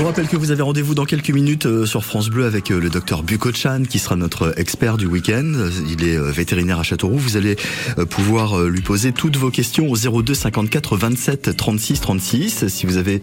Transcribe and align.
vous 0.00 0.06
rappelle 0.06 0.28
que 0.28 0.36
vous 0.38 0.50
avez 0.50 0.62
rendez-vous 0.62 0.94
dans 0.94 1.04
quelques 1.04 1.28
minutes 1.28 1.66
euh, 1.66 1.84
sur 1.84 2.06
France 2.06 2.30
Bleu 2.30 2.46
avec 2.46 2.70
euh, 2.70 2.80
le 2.80 2.88
docteur 2.88 3.22
Bukochan 3.22 3.82
qui 3.86 3.98
sera 3.98 4.16
notre 4.16 4.58
expert 4.58 4.96
du 4.96 5.04
week-end. 5.04 5.52
Il 5.86 6.08
est 6.08 6.16
euh, 6.16 6.30
vétérinaire 6.30 6.78
à 6.78 6.82
Châteauroux. 6.82 7.18
Vous 7.18 7.36
allez 7.36 7.56
pouvoir 8.08 8.62
lui 8.62 8.80
poser 8.80 9.12
toutes 9.12 9.36
vos 9.36 9.50
questions 9.50 9.90
au 9.90 10.22
02 10.22 10.32
54 10.32 10.96
27 10.96 11.54
36 11.54 12.00
36. 12.00 12.68
Si 12.68 12.86
vous 12.86 12.96
avez 12.96 13.20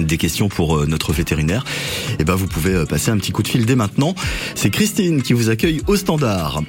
des 0.00 0.16
questions 0.16 0.48
pour 0.48 0.86
notre 0.86 1.12
vétérinaire, 1.12 1.64
eh 2.20 2.24
ben 2.24 2.34
vous 2.34 2.46
pouvez 2.46 2.84
passer 2.86 3.10
un 3.10 3.16
petit 3.16 3.32
coup 3.32 3.42
de 3.42 3.48
fil 3.48 3.66
dès 3.66 3.74
maintenant. 3.74 4.14
C'est 4.54 4.70
Christine 4.70 5.22
qui 5.22 5.32
vous 5.32 5.50
accueille 5.50 5.80
au 5.88 5.96
standard. 5.96 6.62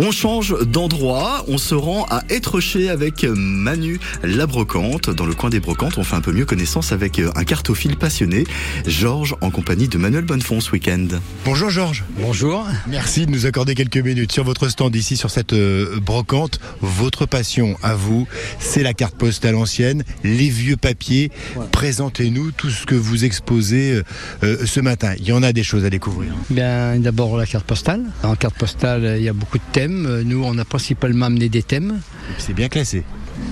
On 0.00 0.10
change 0.10 0.54
d'endroit. 0.66 1.44
On 1.48 1.56
se 1.56 1.74
rend 1.74 2.06
à 2.10 2.24
Étreché 2.28 2.90
avec 2.90 3.24
Manu 3.24 4.00
la 4.22 4.46
brocante. 4.46 5.08
Dans 5.08 5.26
le 5.26 5.34
coin 5.34 5.48
des 5.48 5.60
brocantes, 5.60 5.96
on 5.96 6.04
fait 6.04 6.16
un 6.16 6.20
peu 6.20 6.32
mieux 6.32 6.46
connaissance 6.46 6.92
avec 6.92 7.20
un 7.20 7.44
cartophile 7.44 7.96
passionné. 7.96 8.44
Georges 8.86 9.34
en 9.40 9.50
compagnie 9.50 9.88
de 9.88 9.98
Manuel 9.98 10.24
Bonnefond 10.24 10.60
ce 10.60 10.70
week-end. 10.72 11.06
Bonjour 11.44 11.70
Georges. 11.70 12.04
Bonjour. 12.18 12.66
Merci 12.86 13.26
de 13.26 13.30
nous 13.30 13.46
accorder 13.46 13.74
quelques 13.74 13.98
minutes 13.98 14.32
sur 14.32 14.44
votre 14.44 14.68
stand 14.68 14.94
ici 14.94 15.16
sur 15.16 15.30
cette 15.30 15.52
euh, 15.52 16.00
brocante. 16.00 16.60
Votre 16.80 17.26
passion 17.26 17.76
à 17.82 17.94
vous, 17.94 18.26
c'est 18.58 18.82
la 18.82 18.94
carte 18.94 19.14
postale 19.14 19.54
ancienne, 19.54 20.04
les 20.24 20.48
vieux 20.48 20.76
papiers. 20.76 21.30
Présentez-nous 21.70 22.50
tout 22.52 22.70
ce 22.70 22.86
que 22.86 22.94
vous 22.94 23.24
exposez 23.24 23.92
euh, 23.92 24.02
euh, 24.42 24.66
ce 24.66 24.80
matin. 24.80 25.14
Il 25.18 25.26
y 25.26 25.32
en 25.32 25.42
a 25.42 25.52
des 25.52 25.62
choses 25.62 25.84
à 25.84 25.90
découvrir. 25.90 26.34
Bien, 26.50 26.98
d'abord 26.98 27.36
la 27.36 27.46
carte 27.46 27.66
postale. 27.66 28.02
En 28.22 28.36
carte 28.36 28.56
postale, 28.56 29.16
il 29.18 29.24
y 29.24 29.28
a 29.28 29.32
beaucoup 29.32 29.58
de 29.58 29.72
thèmes. 29.72 30.22
Nous, 30.22 30.42
on 30.44 30.58
a 30.58 30.64
principalement 30.64 31.26
amené 31.26 31.48
des 31.48 31.62
thèmes. 31.62 32.00
C'est 32.38 32.54
bien 32.54 32.68
classé. 32.68 33.04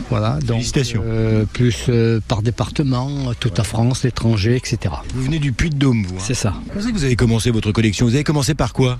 Voilà, 0.08 0.38
donc 0.44 0.64
euh, 0.96 1.44
plus 1.52 1.86
euh, 1.88 2.20
par 2.26 2.42
département, 2.42 3.32
toute 3.38 3.58
la 3.58 3.64
France, 3.64 4.02
l'étranger, 4.02 4.56
etc. 4.56 4.94
Vous 5.14 5.22
venez 5.22 5.38
du 5.38 5.52
Puy-de-Dôme, 5.52 6.04
vous 6.04 6.16
hein 6.16 6.20
C'est 6.20 6.34
ça. 6.34 6.54
Comment 6.72 6.86
que 6.86 6.92
vous 6.92 7.04
avez 7.04 7.16
commencé 7.16 7.50
votre 7.50 7.70
collection 7.70 8.06
Vous 8.06 8.14
avez 8.14 8.24
commencé 8.24 8.54
par 8.54 8.72
quoi? 8.72 8.98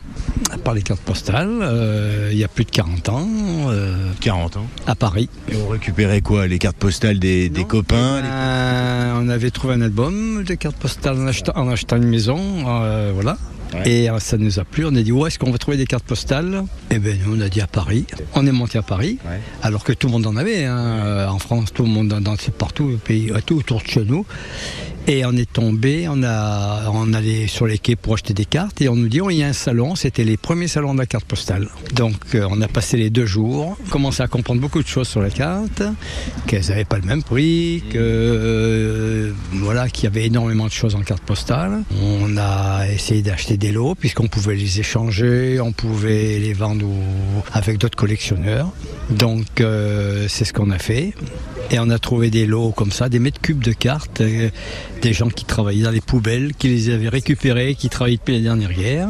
Par 0.63 0.75
les 0.75 0.83
cartes 0.83 1.01
postales, 1.01 1.59
euh, 1.63 2.29
il 2.33 2.39
y 2.39 2.45
a 2.45 2.49
plus 2.49 2.65
de 2.65 2.71
40 2.71 3.09
ans. 3.09 3.29
40 4.21 4.57
ans 4.59 4.67
À 4.87 4.95
Paris. 4.95 5.29
Et 5.49 5.57
on 5.57 5.69
récupérait 5.69 6.21
quoi 6.21 6.47
Les 6.47 6.59
cartes 6.59 6.77
postales 6.77 7.19
des, 7.19 7.51
copains 7.69 8.23
On 9.21 9.29
avait 9.29 9.51
trouvé 9.51 9.75
un 9.75 9.83
album 9.83 10.45
de 10.45 10.55
cartes 10.55 10.77
postales 10.77 11.19
en 11.19 11.27
achetant, 11.27 11.53
en 11.57 11.69
achetant 11.69 11.97
une 11.97 12.09
maison, 12.09 12.39
voilà. 13.15 13.37
Et 13.85 14.11
euh, 14.11 14.19
ça 14.19 14.37
nous 14.37 14.59
a 14.59 14.65
plu. 14.65 14.85
On 14.87 14.95
a 14.95 15.03
dit 15.03 15.13
où 15.13 15.27
est-ce 15.27 15.39
qu'on 15.39 15.51
va 15.51 15.59
trouver 15.59 15.77
des 15.77 15.87
cartes 15.87 16.05
postales? 16.05 16.65
Et 16.91 16.97
eh 16.97 16.99
bien 16.99 17.15
on 17.29 17.41
a 17.41 17.49
dit 17.49 17.61
à 17.61 17.67
Paris. 17.67 18.05
On 18.35 18.47
est 18.47 18.53
monté 18.53 18.79
à 18.79 18.83
Paris, 18.83 19.19
alors 19.63 19.85
que 19.85 19.93
tout 19.93 20.07
le 20.07 20.13
monde 20.13 20.27
en 20.27 20.37
avait. 20.37 20.65
Hein. 20.65 21.29
En 21.29 21.39
France, 21.39 21.73
tout 21.73 21.83
le 21.85 21.89
monde 21.89 22.09
dans, 22.09 22.37
partout, 22.59 22.99
pays, 23.05 23.33
tout 23.47 23.59
autour 23.59 23.83
de 23.83 23.89
chez 23.89 24.05
nous. 24.05 24.27
Et 25.07 25.25
on 25.25 25.33
est 25.33 25.51
tombé, 25.51 26.07
on 26.09 26.23
a, 26.23 26.89
on 26.93 27.13
allait 27.15 27.47
sur 27.47 27.67
les 27.67 27.79
quais 27.79 27.97
pour 27.97 28.15
acheter 28.15 28.35
des 28.35 28.45
cartes 28.45 28.81
et 28.81 28.89
on 28.89 28.97
nous 28.97 29.09
dit 29.09 29.21
oh, 29.21 29.31
il 29.31 29.39
y 29.39 29.43
a 29.43 29.49
un 29.49 29.53
salon, 29.53 29.95
c'était 29.97 30.25
les 30.25 30.37
premiers 30.37 30.69
salons 30.69 30.95
de 30.95 30.99
la 30.99 31.07
carte 31.07 31.25
postale. 31.25 31.69
Donc 31.95 32.17
euh, 32.35 32.47
on 32.51 32.61
a 32.61 32.69
passé 32.69 32.97
les 32.97 33.11
deux 33.11 33.27
jours, 33.27 33.77
commencé 33.91 34.23
à 34.23 34.29
comprendre 34.29 34.61
beaucoup 34.61 34.83
de 34.83 34.87
choses 34.87 35.09
sur 35.09 35.21
la 35.21 35.31
carte, 35.31 35.83
qu'elles 36.47 36.67
n'avaient 36.69 36.85
pas 36.85 36.99
le 36.99 37.07
même 37.07 37.23
prix, 37.23 37.83
que 37.91 39.35
voilà 39.53 39.89
qu'il 39.89 40.05
y 40.05 40.07
avait 40.07 40.27
énormément 40.27 40.67
de 40.67 40.73
choses 40.73 40.95
en 40.95 41.01
carte 41.01 41.23
postale. 41.23 41.83
On 42.03 42.37
a 42.37 42.87
essayé 42.89 43.23
d'acheter 43.23 43.57
des 43.57 43.73
lots 43.73 43.95
puisqu'on 43.95 44.29
pouvait 44.29 44.55
les 44.55 44.81
échanger, 44.81 45.61
on 45.61 45.73
pouvait 45.73 46.39
les 46.39 46.53
vendre 46.53 46.87
avec 47.53 47.79
d'autres 47.79 47.97
collectionneurs. 47.97 48.71
Donc 49.11 49.61
euh, 49.61 50.27
c'est 50.29 50.45
ce 50.45 50.53
qu'on 50.53 50.71
a 50.71 50.79
fait. 50.79 51.15
Et 51.73 51.79
on 51.79 51.89
a 51.91 51.99
trouvé 51.99 52.31
des 52.31 52.47
lots 52.47 52.73
comme 52.73 52.91
ça, 52.91 53.09
des 53.09 53.21
mètres 53.21 53.41
cubes 53.41 53.63
de 53.63 53.73
cartes, 53.73 54.21
euh, 54.23 54.51
des 55.03 55.13
gens 55.13 55.29
qui 55.29 55.45
travaillaient 55.45 55.85
dans 55.85 55.91
les 55.91 56.01
poubelles, 56.01 56.53
qui 56.55 56.69
les 56.69 56.91
avaient 56.91 57.09
récupérés, 57.09 57.77
qui 57.77 57.89
travaillaient 57.89 58.17
depuis 58.17 58.35
la 58.35 58.41
dernière. 58.41 58.73
guerre 58.73 59.09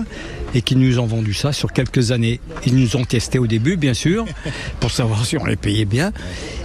et 0.55 0.63
qui 0.63 0.77
nous 0.77 0.99
ont 0.99 1.07
vendu 1.07 1.35
ça 1.35 1.53
sur 1.53 1.73
quelques 1.73 2.13
années. 2.13 2.41
Ils 2.67 2.77
nous 2.77 2.97
ont 2.97 3.05
testé 3.05 3.39
au 3.39 3.47
début, 3.47 3.77
bien 3.77 3.95
sûr, 3.95 4.27
pour 4.81 4.91
savoir 4.91 5.25
si 5.25 5.37
on 5.39 5.45
les 5.45 5.57
payait 5.57 5.85
bien. 5.85 6.13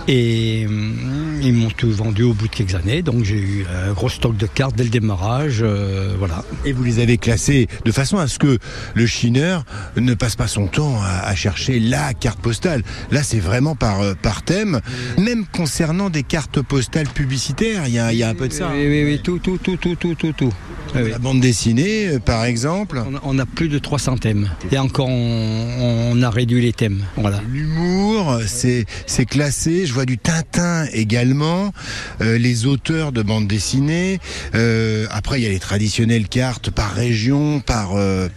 Et 0.08 0.66
hum, 0.68 1.40
ils 1.42 1.54
m'ont 1.54 1.70
tout 1.70 1.92
vendu 1.92 2.24
au 2.24 2.34
bout 2.34 2.48
de 2.48 2.54
quelques 2.54 2.76
années. 2.76 3.02
Donc 3.02 3.24
j'ai 3.24 3.38
eu 3.38 3.66
un 3.88 3.94
gros 3.94 4.10
stock 4.10 4.38
de 4.38 4.46
cartes 4.46 4.76
dès 4.76 4.84
le 4.84 4.90
démarrage. 4.90 5.60
Euh, 5.62 6.16
voilà. 6.18 6.44
Et 6.64 6.74
vous 6.74 6.84
les 6.84 7.00
avez 7.00 7.18
classées 7.18 7.68
de 7.84 7.92
façon 7.92 8.18
à 8.18 8.28
ce 8.28 8.40
que 8.40 8.60
le 8.94 9.06
chineur 9.08 9.66
ne 9.96 10.14
passe 10.14 10.36
pas 10.36 10.48
son 10.48 10.68
temps 10.68 11.00
à, 11.04 11.34
chercher 11.36 11.80
la 11.80 12.14
carte 12.14 12.40
postale. 12.40 12.84
Là, 13.12 13.24
c'est 13.24 13.40
vraiment 13.40 13.76
par, 13.76 14.02
euh, 14.02 14.14
par 14.20 14.44
thème. 14.44 14.80
Même 15.18 15.46
concernant 15.46 16.10
des 16.10 16.24
cartes 16.24 16.62
postales 16.62 17.08
publicitaires, 17.08 17.84
il 17.88 17.94
y 17.94 18.00
a, 18.00 18.14
y 18.14 18.24
a, 18.24 18.30
un 18.30 18.36
peu 18.36 18.48
de 18.48 18.54
ça. 18.54 18.70
Oui, 18.74 18.88
oui, 18.88 19.04
oui, 19.04 19.20
tout, 19.22 19.40
tout, 19.40 19.58
tout, 19.58 19.78
tout, 19.78 19.96
tout, 19.96 20.16
tout. 20.16 20.34
tout. 20.34 20.54
La 20.96 21.20
bande 21.20 21.40
dessinée, 21.40 22.08
euh, 22.08 22.20
par 22.20 22.46
exemple. 22.46 23.04
On 23.24 23.38
a 23.40 23.46
plus 23.46 23.68
de 23.68 23.80
300 23.80 24.18
thèmes. 24.18 24.50
Et 24.72 24.78
encore, 24.78 25.10
on, 25.10 26.22
a 26.22 26.30
réduit 26.30 26.62
les 26.62 26.74
thèmes. 26.74 27.04
Voilà. 27.18 27.42
L'humour, 27.50 28.40
c'est 28.48 28.86
classé. 29.26 29.86
Je 29.86 29.94
vois 29.94 30.06
du 30.06 30.18
Tintin 30.18 30.86
également. 30.94 31.74
Euh, 32.22 32.38
les 32.38 32.66
auteurs 32.66 33.12
de 33.12 33.22
bande 33.22 33.48
dessinée. 33.48 34.20
Euh, 34.56 35.06
après, 35.12 35.40
il 35.40 35.44
y 35.44 35.48
a 35.48 35.50
les 35.50 35.60
traditionnelles 35.60 36.28
cartes 36.28 36.70
par 36.72 36.94
région, 36.94 37.60
par, 37.60 37.96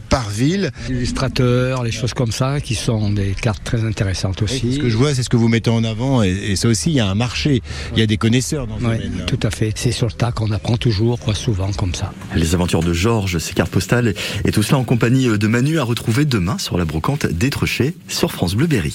par 0.08 0.28
ville. 0.28 0.70
Les 0.88 0.96
illustrateurs, 0.96 1.84
les 1.84 1.92
choses 1.92 2.14
comme 2.14 2.32
ça, 2.32 2.60
qui 2.60 2.75
sont 2.75 3.10
des 3.10 3.34
cartes 3.40 3.62
très 3.64 3.84
intéressantes 3.84 4.42
aussi. 4.42 4.75
ce 4.75 4.78
que 4.78 4.88
je 4.88 4.96
vois, 4.96 5.14
c'est 5.14 5.22
ce 5.22 5.28
que 5.28 5.36
vous 5.36 5.48
mettez 5.48 5.70
en 5.70 5.84
avant. 5.84 6.22
Et, 6.22 6.56
ça 6.56 6.69
aussi, 6.69 6.90
il 6.90 6.96
y 6.96 7.00
a 7.00 7.06
un 7.06 7.14
marché. 7.14 7.62
Il 7.94 8.00
y 8.00 8.02
a 8.02 8.06
des 8.06 8.16
connaisseurs 8.16 8.66
dans 8.66 8.78
ce 8.78 8.84
oui, 8.84 9.10
Tout 9.26 9.40
à 9.42 9.50
fait. 9.50 9.72
C'est 9.76 9.92
sur 9.92 10.06
le 10.06 10.12
tas 10.12 10.32
qu'on 10.32 10.50
apprend 10.50 10.76
toujours, 10.76 11.19
quoi, 11.20 11.34
souvent 11.34 11.72
comme 11.72 11.94
ça 11.94 12.12
les 12.38 12.47
aventures 12.54 12.82
de 12.82 12.92
Georges, 12.92 13.38
ses 13.38 13.54
cartes 13.54 13.70
postales 13.70 14.14
et 14.44 14.53
tout 14.53 14.62
cela 14.62 14.78
en 14.78 14.84
compagnie 14.84 15.26
de 15.28 15.47
Manu 15.47 15.78
à 15.78 15.84
retrouver 15.84 16.25
demain 16.25 16.59
sur 16.59 16.78
la 16.78 16.84
brocante 16.84 17.26
d'Étreché 17.26 17.94
sur 18.09 18.32
France 18.32 18.54
Bleu 18.54 18.66
Berry. 18.66 18.94